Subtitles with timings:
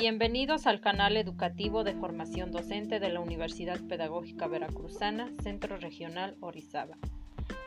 [0.00, 6.96] Bienvenidos al canal educativo de formación docente de la Universidad Pedagógica Veracruzana, Centro Regional Orizaba.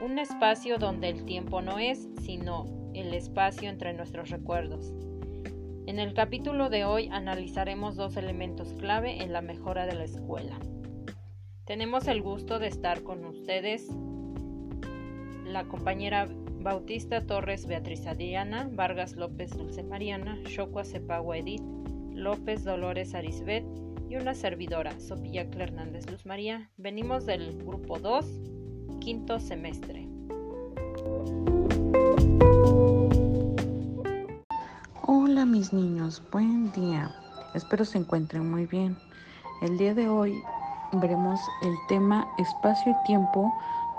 [0.02, 2.66] Un espacio donde el tiempo no es, sino
[2.96, 4.92] el espacio entre nuestros recuerdos.
[5.86, 10.58] En el capítulo de hoy analizaremos dos elementos clave en la mejora de la escuela.
[11.66, 13.88] Tenemos el gusto de estar con ustedes
[15.46, 16.28] la compañera
[16.62, 21.62] Bautista Torres Beatriz Adriana, Vargas López Dulce Mariana, Shokwa Cepagua Edith,
[22.24, 23.66] López Dolores Arisbet
[24.08, 26.70] y una servidora, Sofía Hernández Luz María.
[26.78, 28.26] Venimos del grupo 2,
[29.02, 30.08] quinto semestre.
[35.02, 37.14] Hola mis niños, buen día.
[37.56, 38.96] Espero se encuentren muy bien.
[39.62, 40.42] El día de hoy
[40.94, 43.54] veremos el tema espacio y tiempo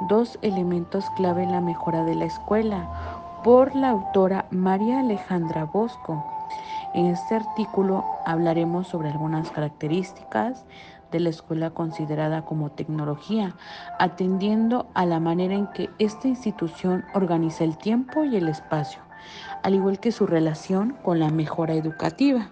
[0.09, 6.34] dos elementos clave en la mejora de la escuela, por la autora María Alejandra Bosco.
[6.95, 10.65] En este artículo hablaremos sobre algunas características
[11.11, 13.57] de la escuela considerada como tecnología,
[13.99, 19.01] atendiendo a la manera en que esta institución organiza el tiempo y el espacio,
[19.63, 22.51] al igual que su relación con la mejora educativa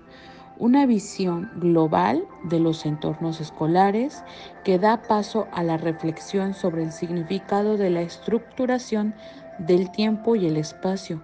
[0.62, 4.22] una visión global de los entornos escolares
[4.62, 9.12] que da paso a la reflexión sobre el significado de la estructuración
[9.58, 11.22] del tiempo y el espacio,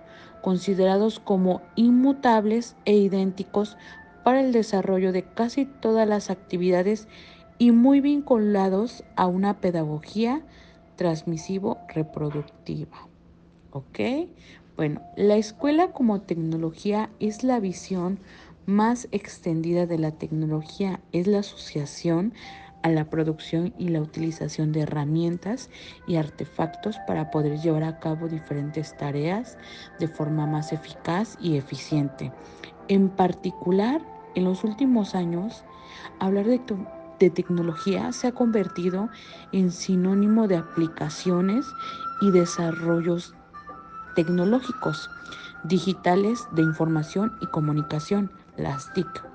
[0.49, 3.77] considerados como inmutables e idénticos
[4.25, 7.07] para el desarrollo de casi todas las actividades
[7.59, 10.41] y muy vinculados a una pedagogía
[10.97, 12.97] transmisivo-reproductiva.
[13.73, 14.01] ¿Ok?
[14.75, 18.19] Bueno, la escuela como tecnología es la visión
[18.65, 22.33] más extendida de la tecnología es la asociación
[22.83, 25.71] a la producción y la utilización de herramientas
[26.07, 29.59] y artefactos para poder llevar a cabo diferentes tareas
[29.99, 32.33] de forma más eficaz y eficiente.
[32.89, 34.01] En particular,
[34.35, 35.65] en los últimos años,
[36.21, 36.61] hablar de,
[37.31, 39.09] tecnología se ha convertido
[39.53, 41.67] en sinónimo de aplicaciones
[42.21, 43.35] y desarrollos
[44.15, 45.11] tecnológicos
[45.65, 49.28] digitales de información y comunicación las TIC.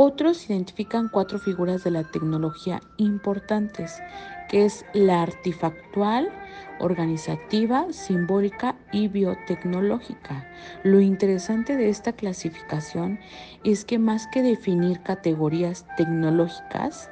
[0.00, 4.00] Otros identifican cuatro figuras de la tecnología importantes,
[4.48, 6.30] que es la artefactual,
[6.78, 10.46] organizativa, simbólica y biotecnológica.
[10.84, 13.18] Lo interesante de esta clasificación
[13.64, 17.10] es que más que definir categorías tecnológicas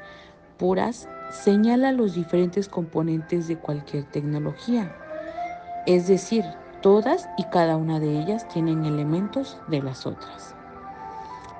[0.56, 4.96] puras, señala los diferentes componentes de cualquier tecnología.
[5.86, 6.44] Es decir,
[6.82, 10.55] Todas y cada una de ellas tienen elementos de las otras.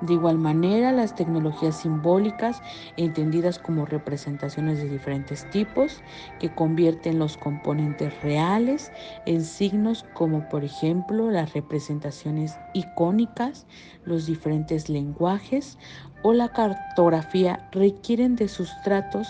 [0.01, 2.61] De igual manera, las tecnologías simbólicas,
[2.97, 6.03] entendidas como representaciones de diferentes tipos,
[6.39, 8.91] que convierten los componentes reales
[9.25, 13.65] en signos como por ejemplo las representaciones icónicas,
[14.05, 15.79] los diferentes lenguajes
[16.21, 19.27] o la cartografía, requieren de sustratos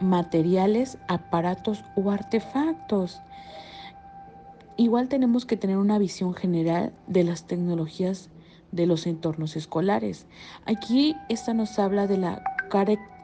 [0.00, 3.20] materiales, aparatos o artefactos.
[4.76, 8.30] Igual tenemos que tener una visión general de las tecnologías
[8.74, 10.26] de los entornos escolares.
[10.66, 12.42] Aquí esta nos habla de la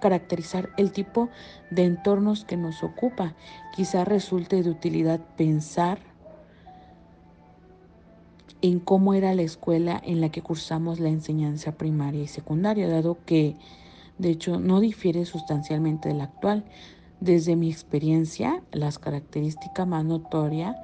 [0.01, 1.29] caracterizar el tipo
[1.71, 3.35] de entornos que nos ocupa.
[3.75, 5.99] Quizá resulte de utilidad pensar
[8.63, 13.19] en cómo era la escuela en la que cursamos la enseñanza primaria y secundaria, dado
[13.25, 13.57] que
[14.19, 16.65] de hecho no difiere sustancialmente de la actual.
[17.21, 20.77] Desde mi experiencia, las características más notorias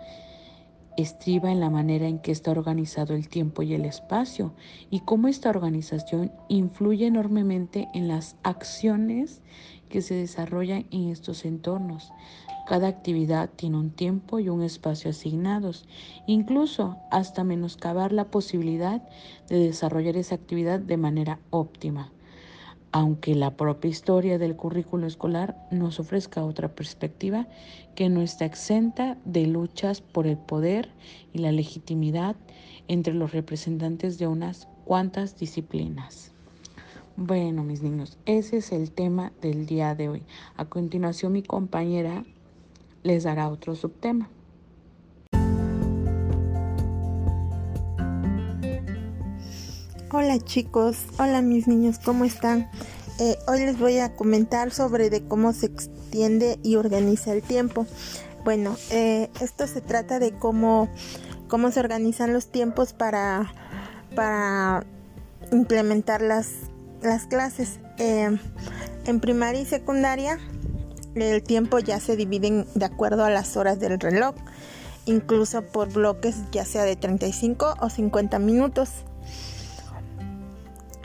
[0.97, 4.55] estriba en la manera en que está organizado el tiempo y el espacio
[4.91, 9.43] y cómo esta organización influye enormemente en las acciones
[9.89, 12.13] que se desarrollan en estos entornos.
[12.67, 15.87] Cada actividad tiene un tiempo y un espacio asignados,
[16.27, 19.03] incluso hasta menoscabar la posibilidad
[19.49, 22.11] de desarrollar esa actividad de manera óptima
[22.93, 27.47] aunque la propia historia del currículo escolar nos ofrezca otra perspectiva
[27.95, 30.91] que no está exenta de luchas por el poder
[31.33, 32.37] y la legitimidad
[32.89, 36.33] entre los representantes de unas cuantas disciplinas.
[37.17, 40.23] Bueno, mis niños, ese es el tema del día de hoy.
[40.57, 42.25] A continuación, mi compañera
[43.03, 44.29] les dará otro subtema.
[50.13, 52.71] Hola chicos, hola mis niños, ¿cómo están?
[53.19, 57.87] Eh, hoy les voy a comentar sobre de cómo se extiende y organiza el tiempo.
[58.45, 60.89] Bueno, eh, esto se trata de cómo,
[61.49, 63.53] cómo se organizan los tiempos para,
[64.15, 64.87] para
[65.51, 66.51] implementar las,
[67.03, 67.81] las clases.
[67.99, 68.39] Eh,
[69.07, 70.39] en primaria y secundaria
[71.17, 74.37] el tiempo ya se divide de acuerdo a las horas del reloj,
[75.05, 78.91] incluso por bloques ya sea de 35 o 50 minutos.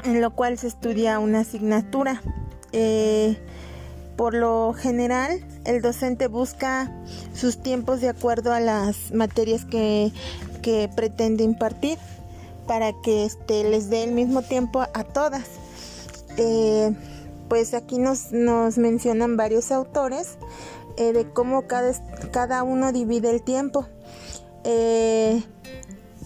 [0.04, 2.22] En lo cual se estudia una asignatura.
[2.72, 3.38] Eh,
[4.16, 6.92] por lo general, el docente busca
[7.34, 10.12] sus tiempos de acuerdo a las materias que,
[10.96, 11.98] pretende impartir
[12.68, 15.48] para que este, les dé el mismo tiempo a todas.
[16.38, 16.94] Eh,
[17.50, 18.32] pues aquí nos,
[18.78, 20.38] mencionan varios autores
[20.98, 21.92] eh, de cómo cada,
[22.32, 23.88] cada, uno divide el tiempo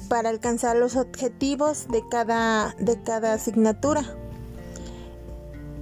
[0.07, 4.03] para alcanzar los objetivos de cada, de cada asignatura.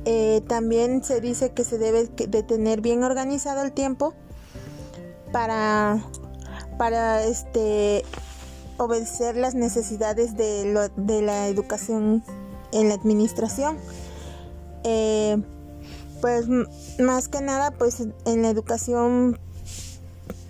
[0.05, 4.13] Eh, también se dice que se debe de tener bien organizado el tiempo
[5.31, 6.03] para,
[6.77, 8.03] para este,
[8.77, 12.23] obedecer las necesidades de, de la educación
[12.71, 13.77] en la administración.
[14.83, 15.41] Eh,
[16.21, 16.47] pues
[16.99, 19.37] más que nada, pues en la educación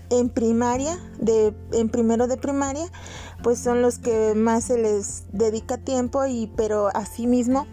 [0.09, 2.85] en primaria, de, en primero de primaria,
[3.43, 7.67] pues son los que más se les dedica tiempo y pero asimismo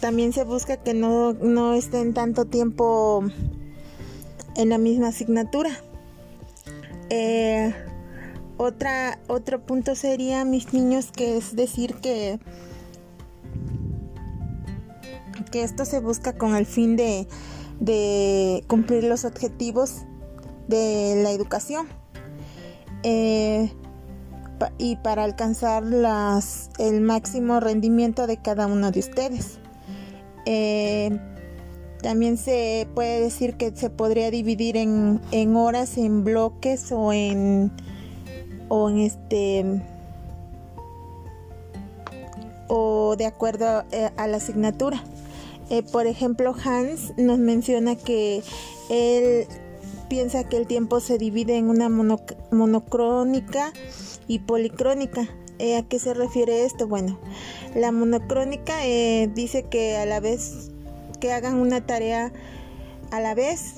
[0.00, 3.24] también se busca que no, no estén tanto tiempo
[4.54, 5.70] en la misma asignatura.
[7.10, 7.74] Eh,
[8.58, 12.38] otra, otro punto sería mis niños que es decir que
[15.50, 17.26] que esto se busca con el fin de,
[17.80, 20.02] de cumplir los objetivos
[20.66, 21.88] de la educación
[23.02, 23.72] eh,
[24.78, 29.58] y para alcanzar las, el máximo rendimiento de cada uno de ustedes.
[30.46, 31.18] Eh,
[32.02, 37.72] también se puede decir que se podría dividir en, en horas, en bloques o en,
[38.68, 39.82] o en este
[42.68, 45.02] o de acuerdo eh, a la asignatura.
[45.90, 48.42] por ejemplo, Hans nos menciona que
[48.90, 49.46] él
[50.08, 53.72] piensa que el tiempo se divide en una monocrónica
[54.26, 55.28] y policrónica.
[55.58, 56.86] Eh, ¿A qué se refiere esto?
[56.86, 57.18] Bueno,
[57.74, 60.70] la monocrónica eh, dice que a la vez
[61.20, 62.32] que hagan una tarea
[63.10, 63.74] a la vez,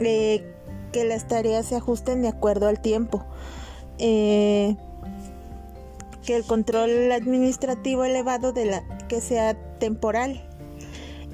[0.00, 0.44] eh,
[0.92, 3.24] que las tareas se ajusten de acuerdo al tiempo.
[3.98, 4.76] que
[6.36, 10.46] el control administrativo elevado de la que sea temporal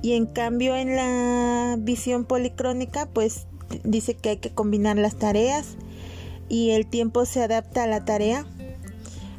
[0.01, 3.47] y en cambio en la visión policrónica pues
[3.85, 5.77] dice que hay que combinar las tareas
[6.49, 8.47] y el tiempo se adapta a la tarea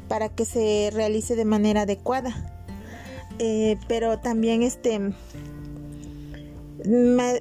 [0.08, 2.54] para que se realice de manera adecuada.
[3.40, 5.14] Eh, pero también este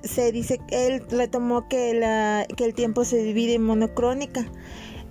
[0.03, 4.47] se dice que él retomó que, la, que el tiempo se divide en monocrónica,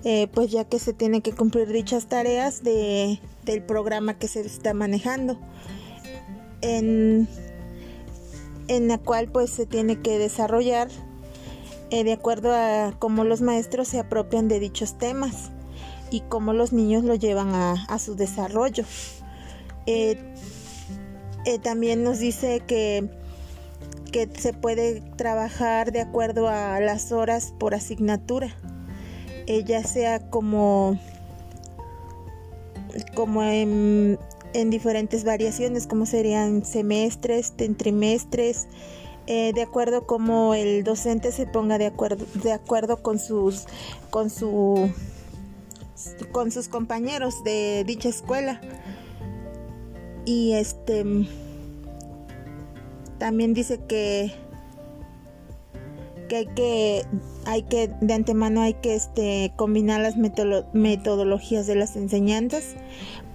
[0.04, 4.40] eh, pues ya que se tiene que cumplir dichas tareas de, del programa que se
[4.40, 5.38] está manejando,
[6.60, 7.28] en,
[8.68, 10.88] en la cual pues se tiene que desarrollar
[11.90, 15.50] eh, de acuerdo a cómo los maestros se apropian de dichos temas
[16.10, 18.84] y cómo los niños lo llevan a, su desarrollo.
[19.86, 20.18] Eh,
[21.44, 23.08] eh, también nos dice que,
[24.10, 28.54] que se puede trabajar de acuerdo a las horas por asignatura,
[29.64, 30.98] ya sea como,
[33.14, 34.18] como en,
[34.54, 38.66] en diferentes variaciones, como serían semestres, trimestres,
[39.26, 43.66] eh, de acuerdo como el docente se ponga de acuerdo, de acuerdo con sus,
[44.10, 44.90] con su,
[46.32, 48.60] con sus compañeros de dicha escuela.
[50.24, 51.04] Y este
[53.18, 54.32] también dice que
[56.28, 57.04] que hay que
[57.44, 62.74] hay que de antemano hay que este combinar las metodologías de las enseñanzas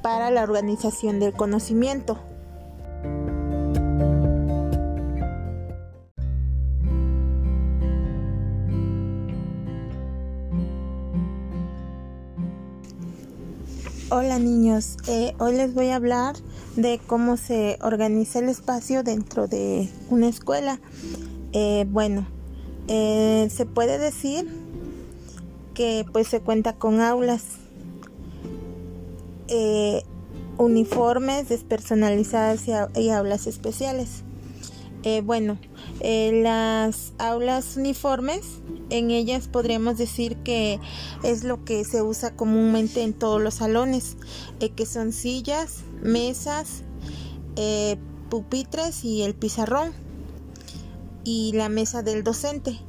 [0.01, 2.19] para la organización del conocimiento.
[14.13, 16.35] Hola niños, eh, hoy les voy a hablar
[16.75, 20.81] de cómo se organiza el espacio dentro de una escuela.
[21.53, 22.27] Eh, bueno,
[22.89, 24.49] eh, se puede decir
[25.73, 27.45] que pues se cuenta con aulas,
[30.57, 34.25] uniformes despersonalizadas y aulas especiales.
[35.03, 35.57] Eh, bueno,
[35.99, 38.41] eh, las aulas uniformes,
[38.91, 40.79] en ellas podríamos decir que
[41.23, 44.17] es lo que se usa comúnmente en todos los salones,
[44.59, 46.83] eh, que son sillas, mesas,
[48.29, 49.91] pupitres y el pizarrón
[51.23, 52.79] y la mesa del docente.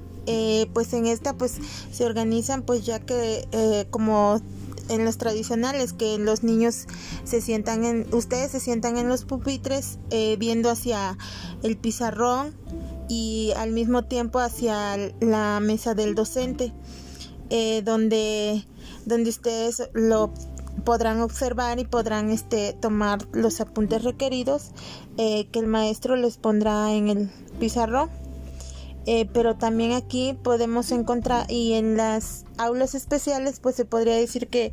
[0.72, 1.58] pues en esta pues
[1.90, 3.48] se organizan pues ya que
[3.90, 4.40] como
[4.92, 6.86] en los tradicionales, que los niños
[7.24, 11.16] se sientan en, ustedes se sientan en los pupitres eh, viendo hacia
[11.62, 12.54] el pizarrón
[13.08, 16.72] y al mismo tiempo hacia la mesa del docente,
[17.50, 18.64] eh, donde,
[19.04, 20.32] donde ustedes lo
[20.84, 24.70] podrán observar y podrán este, tomar los apuntes requeridos
[25.18, 27.30] eh, que el maestro les pondrá en el
[27.60, 28.10] pizarrón.
[29.06, 34.48] Eh, pero también aquí podemos encontrar y en las aulas especiales pues se podría decir
[34.48, 34.72] que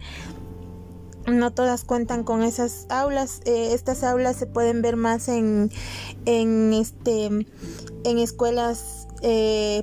[1.25, 5.71] no todas cuentan con esas aulas eh, estas aulas se pueden ver más en
[6.25, 9.07] en este en escuelas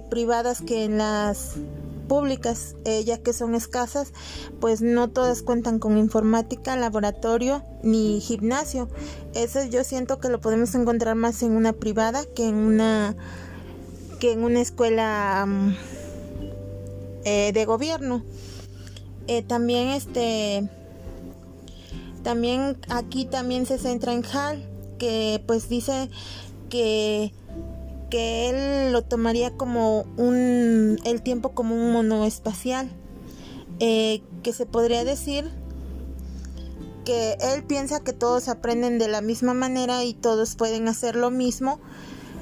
[0.08, 1.56] privadas que en las
[2.06, 4.12] públicas, eh, ya que son escasas,
[4.60, 8.88] pues no todas cuentan con informática, laboratorio ni gimnasio.
[9.34, 13.16] Eso yo siento que lo podemos encontrar más en una privada que en una
[14.18, 15.46] que en una escuela
[17.24, 18.22] eh, de gobierno.
[19.26, 20.68] Eh, también este
[22.22, 24.64] también aquí también se centra en HAL
[24.98, 26.08] que pues dice
[26.70, 27.32] que
[28.10, 32.88] que él lo tomaría como un el tiempo como un monoespacial
[33.80, 35.50] eh, que se podría decir
[37.04, 41.30] que él piensa que todos aprenden de la misma manera y todos pueden hacer lo
[41.30, 41.80] mismo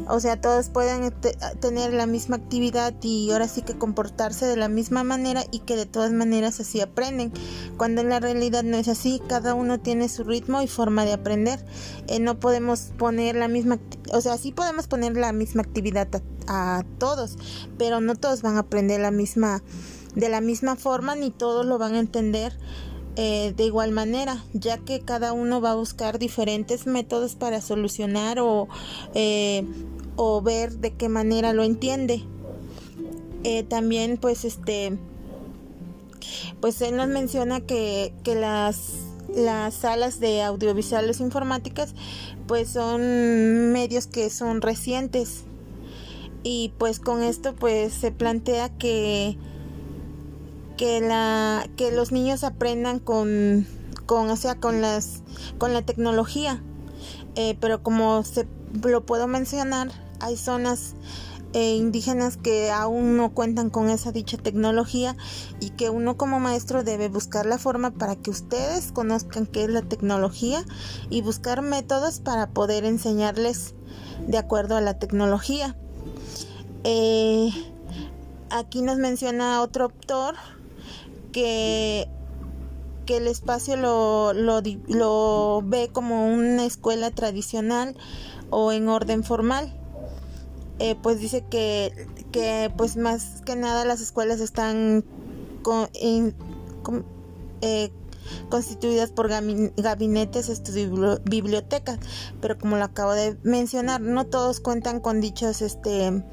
[0.09, 1.13] o sea, todos pueden
[1.61, 5.77] tener la misma actividad y ahora sí que comportarse de la misma manera y que
[5.77, 7.33] de todas maneras así aprenden.
[7.77, 11.13] Cuando en la realidad no es así, cada uno tiene su ritmo y forma de
[11.13, 11.65] aprender.
[12.09, 13.79] Eh, no podemos poner la misma,
[14.13, 16.09] o sea, sí podemos poner la misma actividad
[16.47, 17.37] a, a todos,
[17.79, 19.63] pero no todos van a aprender la misma,
[20.15, 22.53] de la misma forma ni todos lo van a entender
[23.17, 28.41] eh, de igual manera, ya que cada uno va a buscar diferentes métodos para solucionar
[28.41, 28.69] o,
[29.15, 29.65] eh,
[30.17, 32.25] o ver de qué manera lo entiende.
[33.45, 34.97] Eh, también pues este
[36.61, 38.93] pues él nos menciona que, que las
[39.35, 41.95] las salas de audiovisuales informáticas
[42.47, 45.45] pues son medios que son recientes
[46.43, 49.37] y pues con esto pues se plantea que
[50.77, 53.67] que la que los niños aprendan con
[54.07, 55.23] con o sea con las
[55.59, 56.63] con la tecnología
[57.37, 58.47] eh, pero como se
[58.83, 59.91] lo puedo mencionar
[60.21, 60.95] hay zonas
[61.55, 65.17] eh, indígenas que aún no cuentan con esa dicha tecnología
[65.61, 69.71] y que uno como maestro debe buscar la forma para que ustedes conozcan qué es
[69.71, 70.65] la tecnología
[71.11, 73.77] y buscar métodos para poder enseñarles
[74.27, 75.77] de acuerdo a la tecnología.
[76.83, 77.51] Eh,
[78.51, 80.35] aquí nos menciona otro autor
[81.35, 82.09] que,
[83.07, 87.97] que el espacio lo, lo, ve como una escuela tradicional
[88.51, 89.75] o en orden formal.
[90.79, 95.05] Eh, pues dice que, que, pues más que nada las escuelas están
[97.61, 97.91] eh,
[98.49, 101.99] constituidas por gabinetes, estudios, bibliotecas,
[102.41, 106.25] pero como lo acabo de mencionar, no todos cuentan con dichos este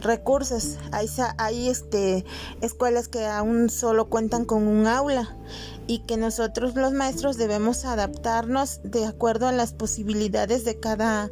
[0.00, 0.78] recursos.
[0.92, 2.24] Hay, hay este,
[2.60, 5.36] escuelas que aún solo cuentan con un aula
[5.86, 11.30] y que nosotros los maestros debemos adaptarnos de acuerdo a las posibilidades de cada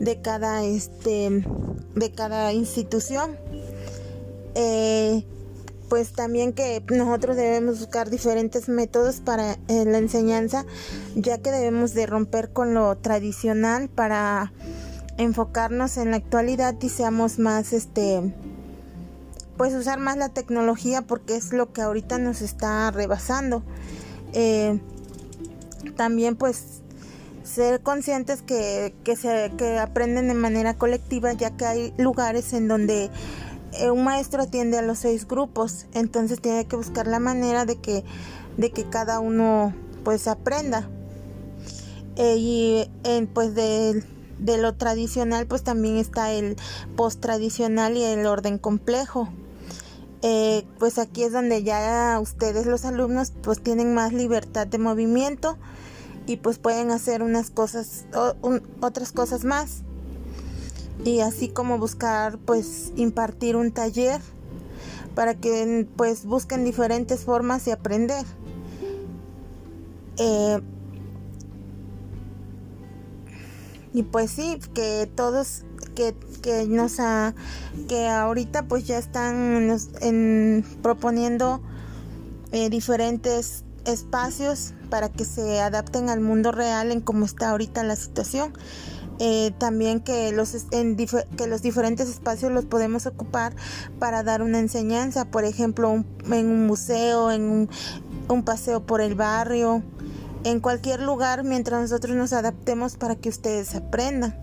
[0.00, 1.44] de cada este
[1.94, 3.36] de cada institución
[4.54, 5.24] eh,
[5.92, 10.64] pues también que nosotros debemos buscar diferentes métodos para eh, la enseñanza
[11.16, 14.54] ya que debemos de romper con lo tradicional para
[15.18, 18.34] enfocarnos en la actualidad y seamos más este
[19.58, 23.62] pues usar más la tecnología porque es lo que ahorita nos está rebasando.
[24.32, 24.80] Eh,
[25.94, 26.80] también pues
[27.44, 33.10] ser conscientes que, se, que aprenden de manera colectiva ya que hay lugares en donde
[33.90, 38.04] un maestro atiende a los seis grupos entonces tiene que buscar la manera de que
[38.56, 39.74] de que cada uno
[40.04, 40.88] pues aprenda.
[42.16, 42.86] Eh, y
[43.32, 44.04] pues de
[44.38, 46.56] de lo tradicional pues también está el
[46.96, 49.28] post tradicional y el orden complejo.
[50.22, 55.58] Eh, pues aquí es donde ya ustedes los alumnos pues tienen más libertad de movimiento
[56.26, 58.04] y pues pueden hacer unas cosas
[58.80, 59.82] otras cosas más
[61.04, 64.20] y así como buscar pues impartir un taller
[65.14, 68.24] para que pues busquen diferentes formas de aprender.
[70.18, 70.60] Eh,
[73.92, 77.34] y pues sí que todos que, que nos ha,
[77.88, 81.60] que ahorita pues ya están en, proponiendo
[82.52, 87.96] eh, diferentes espacios para que se adapten al mundo real en cómo está ahorita la
[87.96, 88.52] situación
[89.24, 93.54] eh, también que los en que los diferentes espacios los podemos ocupar
[94.00, 97.70] para dar una enseñanza por ejemplo en un museo en un,
[98.26, 99.84] un paseo por el barrio
[100.42, 104.36] en cualquier lugar mientras nosotros nos adaptemos para que ustedes aprendan.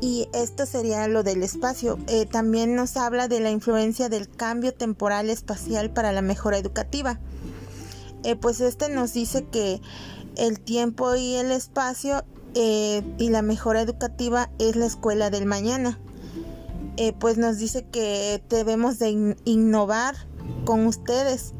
[0.00, 1.98] Y esto sería lo del espacio.
[2.06, 7.18] Eh, también nos habla de la influencia del cambio temporal espacial para la mejora educativa.
[8.24, 9.82] eh, pues este nos dice que
[10.36, 15.98] el tiempo y el espacio eh, y la mejora educativa es la escuela del mañana.
[16.96, 20.16] Eh, pues nos dice que debemos de innovar
[20.64, 21.52] con ustedes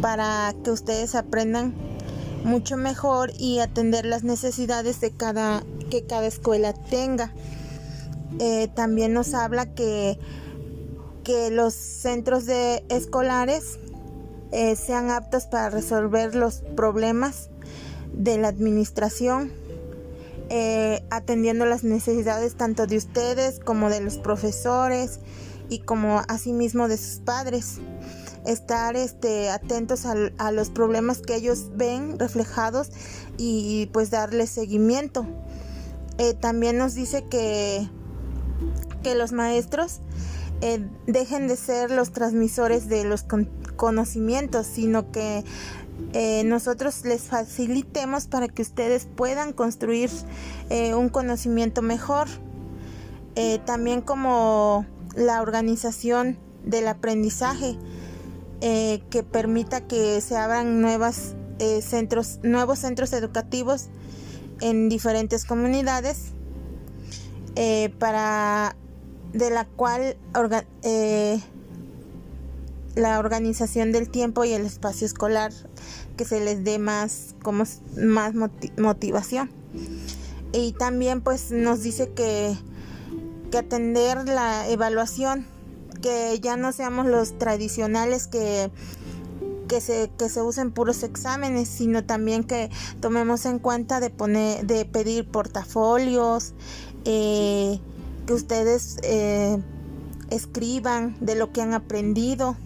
[0.00, 1.74] para que ustedes aprendan
[2.44, 7.32] mucho mejor y atender las necesidades de cada que cada escuela tenga.
[8.74, 10.18] también nos habla que,
[11.22, 13.78] que los centros de escolares
[14.52, 17.50] eh, sean aptos para resolver los problemas
[18.12, 19.52] de la administración,
[20.48, 25.20] eh, atendiendo las necesidades tanto de ustedes como de los profesores
[25.68, 27.78] y como asimismo de sus padres.
[28.46, 32.90] Estar este, atentos a, los problemas que ellos ven reflejados
[33.36, 35.26] y pues darles seguimiento.
[36.18, 37.88] Eh, también nos dice que,
[39.02, 40.00] que los maestros
[41.06, 43.24] dejen de ser los transmisores de los
[43.76, 45.44] conocimientos, sino que
[46.12, 50.10] eh, nosotros les facilitemos para que ustedes puedan construir
[50.70, 52.28] eh, un conocimiento mejor.
[53.34, 57.76] Eh, también como la organización del aprendizaje
[58.60, 61.36] que permita que se abran nuevas,
[61.82, 63.90] centros, nuevos centros educativos
[64.60, 66.32] en diferentes comunidades
[67.98, 68.74] para
[69.34, 70.16] de la cual
[72.96, 75.52] la organización del tiempo y el espacio escolar
[76.16, 77.64] que se les dé más como
[77.96, 78.32] más
[78.76, 79.50] motivación.
[80.52, 82.56] Y también pues nos dice que
[83.50, 85.46] que atender la evaluación
[86.02, 88.70] que ya no seamos los tradicionales que
[89.68, 94.64] que se, que se usen puros exámenes, sino también que tomemos en cuenta de poner,
[94.64, 96.54] de pedir portafolios,
[97.04, 97.80] eh,
[98.26, 99.58] que ustedes eh,
[100.30, 102.56] escriban de lo que han aprendido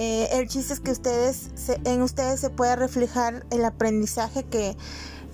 [0.00, 1.50] eh, el chiste es que ustedes
[1.84, 4.76] en ustedes se pueda reflejar el aprendizaje que,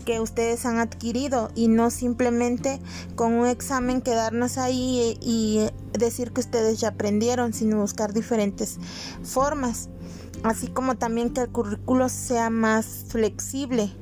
[0.07, 2.81] que ustedes han adquirido y no simplemente
[3.15, 8.79] con un examen quedarnos ahí y, decir que ustedes ya aprendieron, sino buscar diferentes
[9.23, 9.91] formas.
[10.43, 13.93] Así como también que el currículo sea más flexible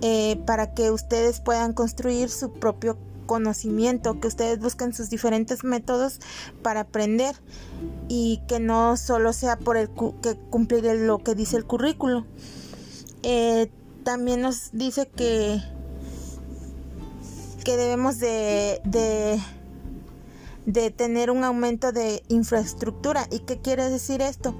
[0.00, 2.96] eh, para que ustedes puedan construir su propio
[3.28, 6.18] conocimiento, que ustedes busquen sus diferentes métodos
[6.62, 7.36] para aprender
[8.08, 9.88] y que no solo sea por el
[10.22, 12.26] que cumplir lo que dice el currículo.
[13.22, 13.70] Eh,
[14.02, 15.60] también nos dice que,
[17.64, 19.38] que debemos de, de,
[20.64, 23.28] de tener un aumento de infraestructura.
[23.30, 24.56] ¿Y qué quiere decir esto?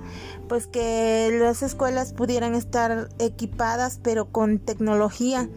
[0.48, 5.48] Pues que las escuelas pudieran estar equipadas pero con tecnología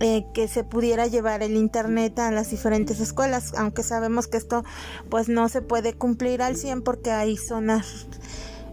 [0.00, 4.62] eh, que se pudiera llevar el internet a las diferentes escuelas, aunque sabemos que esto
[5.08, 8.06] pues no se puede cumplir al 100 porque hay zonas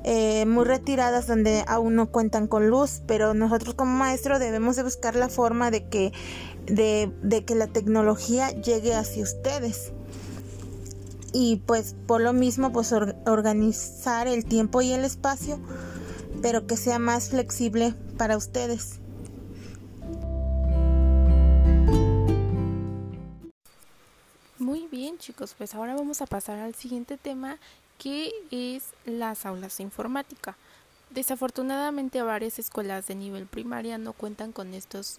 [0.04, 4.84] eh, muy retiradas donde aún no cuentan con luz, pero nosotros como maestro debemos de
[4.84, 6.12] buscar la forma de que,
[6.66, 9.94] de, que la tecnología llegue hacia ustedes
[11.32, 15.58] y pues por lo mismo pues organizar el tiempo y el espacio
[16.42, 19.00] pero que sea más flexible para ustedes.
[24.60, 27.58] Muy bien chicos, pues ahora vamos a pasar al siguiente tema
[27.98, 30.56] que es las aulas de informática.
[31.10, 35.18] Desafortunadamente varias escuelas de nivel primaria no cuentan con estos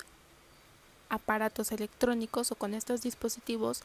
[1.09, 3.83] aparatos electrónicos o con estos dispositivos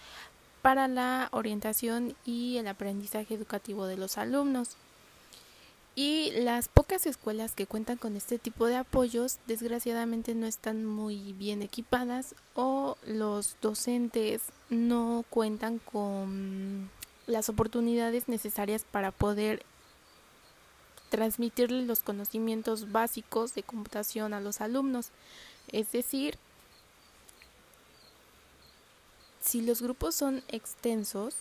[0.61, 4.77] para la orientación y el aprendizaje educativo de los alumnos.
[6.01, 11.33] Y las pocas escuelas que cuentan con este tipo de apoyos desgraciadamente no están muy
[11.33, 16.89] bien equipadas o los docentes no cuentan con
[17.27, 19.65] las oportunidades necesarias para poder
[21.09, 25.09] transmitirle los conocimientos básicos de computación a los alumnos.
[25.67, 26.37] Es decir,
[29.41, 31.35] si los grupos son extensos,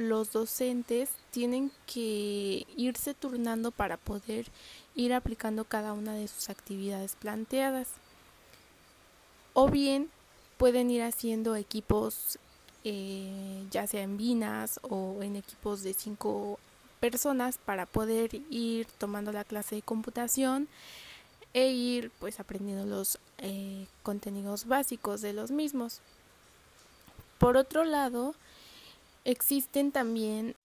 [0.00, 4.46] los docentes tienen que irse turnando para poder
[4.94, 7.88] ir aplicando cada una de sus actividades planteadas.
[9.52, 10.08] O bien
[10.56, 12.38] pueden ir haciendo equipos
[12.82, 16.58] eh, ya sea en vinas o en equipos de cinco
[16.98, 20.66] personas para poder ir tomando la clase de computación
[21.52, 26.00] e ir pues aprendiendo los eh, contenidos básicos de los mismos.
[27.38, 28.34] Por otro lado,
[29.24, 30.56] Existen también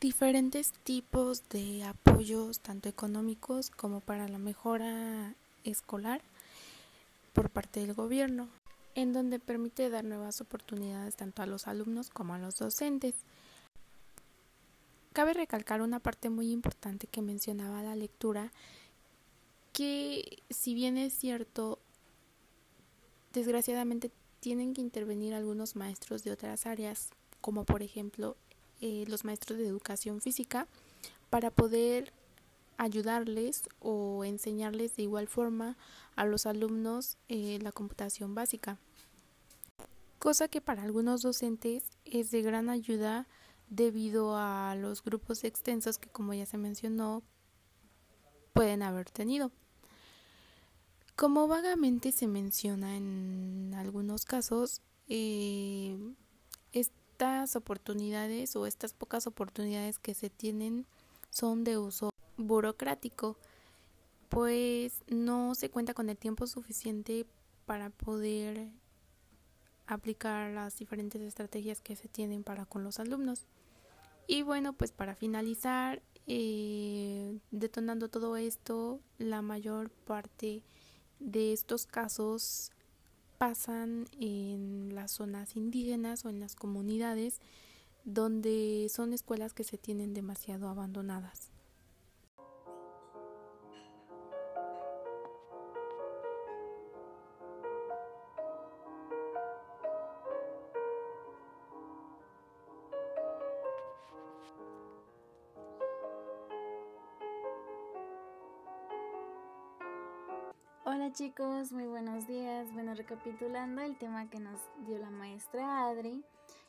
[0.00, 6.20] diferentes tipos de apoyos, tanto económicos como para la mejora escolar
[7.32, 8.48] por parte del gobierno,
[8.94, 13.14] en donde permite dar nuevas oportunidades tanto a los alumnos como a los docentes.
[15.12, 18.52] Cabe recalcar una parte muy importante que mencionaba la lectura,
[19.72, 21.80] que si bien es cierto,
[23.32, 27.10] desgraciadamente tienen que intervenir algunos maestros de otras áreas,
[27.44, 28.38] como por ejemplo
[28.80, 30.66] eh, los maestros de educación física,
[31.28, 32.14] para poder
[32.78, 35.76] ayudarles o enseñarles de igual forma
[36.16, 38.78] a los alumnos eh, la computación básica.
[40.18, 43.26] Cosa que para algunos docentes es de gran ayuda
[43.68, 47.22] debido a los grupos extensos que como ya se mencionó
[48.54, 49.52] pueden haber tenido.
[51.14, 55.98] Como vagamente se menciona en algunos casos, eh,
[57.24, 60.84] estas oportunidades o estas pocas oportunidades que se tienen
[61.30, 63.38] son de uso burocrático,
[64.28, 67.24] pues no se cuenta con el tiempo suficiente
[67.64, 68.68] para poder
[69.86, 73.46] aplicar las diferentes estrategias que se tienen para con los alumnos.
[74.26, 80.62] Y bueno, pues para finalizar, eh, detonando todo esto, la mayor parte
[81.20, 82.70] de estos casos
[83.44, 87.42] pasan en las zonas indígenas o en las comunidades
[88.06, 91.50] donde son escuelas que se tienen demasiado abandonadas.
[111.14, 112.72] Chicos, muy buenos días.
[112.72, 116.24] Bueno, recapitulando el tema que nos dio la maestra Adri,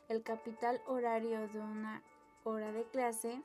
[0.08, 2.00] el capital horario de una
[2.44, 3.42] hora de clase,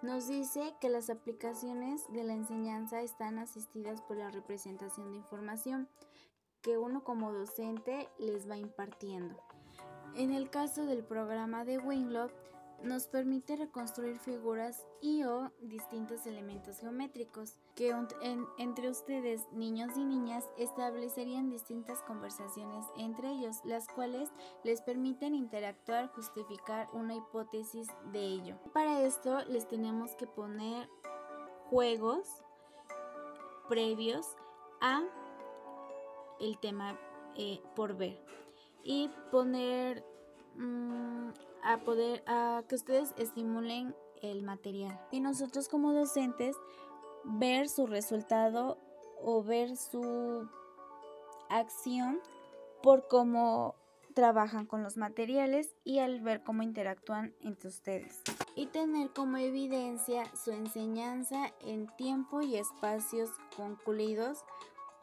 [0.00, 5.86] nos dice que las aplicaciones de la enseñanza están asistidas por la representación de información
[6.62, 9.38] que uno como docente les va impartiendo.
[10.14, 12.32] En el caso del programa de Winglot,
[12.82, 17.94] nos permite reconstruir figuras y o distintos elementos geométricos que
[18.58, 24.30] entre ustedes, niños y niñas, establecerían distintas conversaciones entre ellos, las cuales
[24.64, 28.56] les permiten interactuar, justificar una hipótesis de ello.
[28.72, 30.88] Para esto les tenemos que poner
[31.70, 32.42] juegos
[33.68, 34.26] previos
[34.80, 35.02] a
[36.40, 36.98] el tema
[37.36, 38.18] eh, por ver
[38.82, 40.04] y poner
[40.56, 41.30] mm,
[41.62, 46.56] a poder a que ustedes estimulen el material y nosotros como docentes
[47.24, 48.78] ver su resultado
[49.22, 50.48] o ver su
[51.48, 52.20] acción
[52.82, 53.74] por cómo
[54.14, 58.22] trabajan con los materiales y al ver cómo interactúan entre ustedes.
[58.56, 64.44] Y tener como evidencia su enseñanza en tiempo y espacios concluidos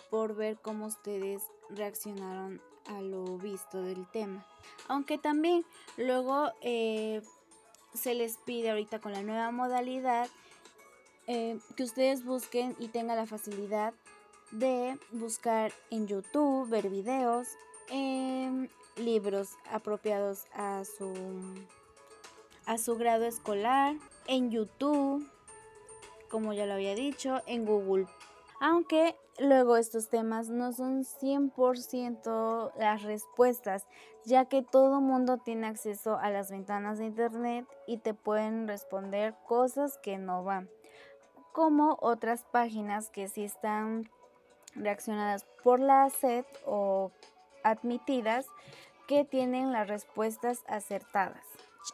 [0.10, 4.46] por ver cómo ustedes reaccionaron a lo visto del tema.
[4.88, 5.66] Aunque también
[5.98, 7.22] luego eh,
[7.94, 10.28] se les pide ahorita con la nueva modalidad
[11.28, 13.94] eh, que ustedes busquen y tengan la facilidad
[14.52, 17.48] de buscar en YouTube, ver videos,
[17.90, 21.14] en libros apropiados a su,
[22.66, 23.96] a su grado escolar,
[24.28, 25.28] en YouTube,
[26.30, 28.08] como ya lo había dicho, en Google.
[28.60, 33.86] Aunque Luego estos temas no son 100% las respuestas,
[34.24, 39.36] ya que todo mundo tiene acceso a las ventanas de internet y te pueden responder
[39.46, 40.70] cosas que no van,
[41.52, 44.10] como otras páginas que sí están
[44.74, 47.12] reaccionadas por la SED o
[47.64, 48.48] admitidas
[49.06, 51.44] que tienen las respuestas acertadas.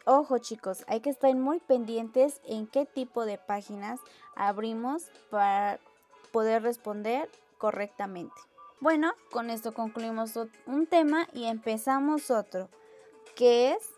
[0.06, 4.00] Ojo chicos, hay que estar muy pendientes en qué tipo de páginas
[4.36, 5.80] abrimos para
[6.32, 8.36] poder responder correctamente.
[8.80, 12.70] Bueno, con esto concluimos un tema y empezamos otro,
[13.36, 13.92] que es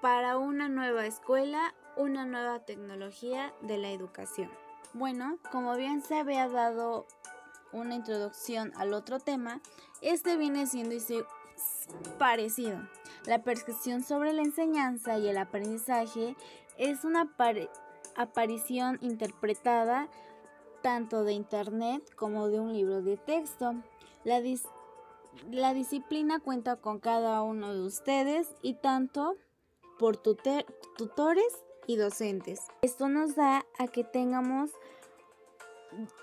[0.00, 4.50] para una nueva escuela una nueva tecnología de la educación.
[4.92, 7.06] Bueno, como bien se había dado
[7.72, 9.60] una introducción al otro tema,
[10.00, 10.94] este viene siendo
[12.18, 12.78] parecido.
[13.26, 16.36] La percepción sobre la enseñanza y el aprendizaje
[16.78, 17.32] es una
[18.16, 20.08] aparición interpretada
[20.82, 23.74] tanto de internet como de un libro de texto.
[24.24, 24.42] La,
[25.50, 29.36] la disciplina cuenta con cada uno de ustedes y tanto
[29.98, 32.60] por tutores y docentes.
[32.82, 34.70] Esto nos da a que tengamos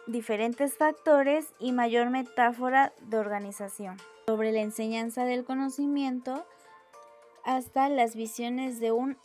[0.08, 3.98] diferentes factores y mayor metáfora de organización.
[4.28, 6.46] Sobre la enseñanza del conocimiento
[7.44, 9.18] hasta las visiones de un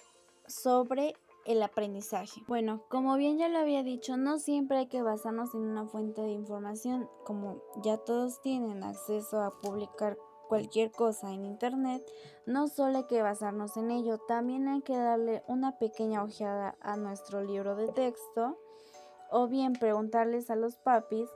[0.47, 2.43] sobre el aprendizaje.
[2.49, 6.21] Bueno, como bien ya lo había dicho, no siempre hay que basarnos en una fuente
[6.23, 10.19] de información, como ya todos tienen acceso a publicar
[10.49, 12.05] cualquier cosa en internet,
[12.47, 16.97] no solo hay que basarnos en ello, también hay que darle una pequeña ojeada a
[16.97, 18.59] nuestro libro de texto
[19.31, 21.29] o bien preguntarles a los papis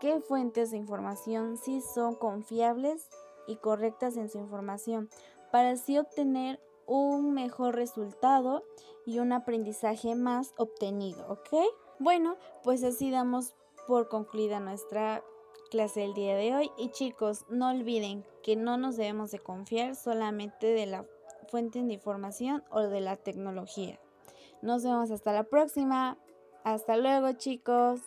[0.00, 3.08] qué fuentes de información sí son confiables
[3.46, 5.08] y correctas en su información
[5.52, 8.64] para así obtener un mejor resultado
[9.06, 11.64] y un aprendizaje más obtenido, ¿ok?
[11.98, 13.54] Bueno, pues así damos
[13.86, 15.22] por concluida nuestra
[15.74, 19.96] clase del día de hoy y chicos, no olviden que no nos debemos de confiar
[19.96, 21.04] solamente de la
[21.48, 23.98] fuente de información o de la tecnología.
[24.62, 26.16] Nos vemos hasta la próxima.
[26.62, 28.02] Hasta luego chicos.